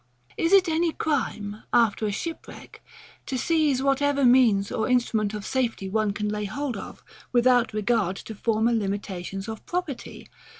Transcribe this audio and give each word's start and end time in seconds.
Is 0.35 0.51
it 0.51 0.67
any 0.67 0.93
crime, 0.93 1.61
after 1.71 2.07
a 2.07 2.11
shipwreck, 2.11 2.81
to 3.27 3.37
seize 3.37 3.83
whatever 3.83 4.25
means 4.25 4.71
or 4.71 4.89
instrument 4.89 5.35
of 5.35 5.45
safety 5.45 5.87
one 5.89 6.11
can 6.11 6.27
lay 6.27 6.45
hold 6.45 6.75
of, 6.75 7.03
without 7.31 7.71
regard 7.71 8.15
to 8.15 8.33
former 8.33 8.73
limitations 8.73 9.47
of 9.47 9.63
property? 9.67 10.27